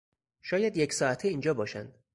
شاید 0.41 0.77
یک 0.77 0.93
ساعته 0.93 1.27
اینجا 1.27 1.53
باشند. 1.53 2.03